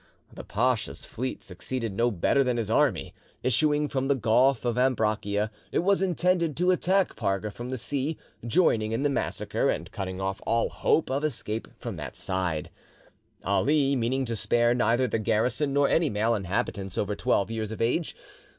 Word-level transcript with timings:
The 0.33 0.43
pacha's 0.43 1.05
fleet 1.05 1.43
succeeded 1.43 1.93
no 1.93 2.09
better 2.09 2.43
than 2.43 2.57
his 2.57 2.71
army. 2.71 3.13
Issuing 3.43 3.87
from 3.87 4.07
the 4.07 4.15
Gulf 4.15 4.65
of 4.65 4.75
Ambracia, 4.75 5.51
it 5.71 5.83
was 5.83 6.01
intended 6.01 6.57
to 6.57 6.71
attack 6.71 7.15
Parga 7.15 7.51
from 7.51 7.69
the 7.69 7.77
sea, 7.77 8.17
joining 8.43 8.93
in 8.93 9.03
the 9.03 9.11
massacre, 9.11 9.69
and 9.69 9.91
cutting 9.91 10.19
off 10.19 10.41
all 10.47 10.69
hope 10.69 11.11
of 11.11 11.23
escape 11.23 11.67
from 11.77 11.97
that 11.97 12.15
side, 12.15 12.71
Ali 13.43 13.95
meaning 13.95 14.25
to 14.25 14.35
spare 14.35 14.73
neither 14.73 15.07
the 15.07 15.19
garrison 15.19 15.71
nor 15.71 15.87
any 15.87 16.09
male 16.09 16.33
inhabitants 16.33 16.97
over 16.97 17.15
twelve 17.15 17.51
years 17.51 17.71
of 17.71 17.79
age. 17.79 18.15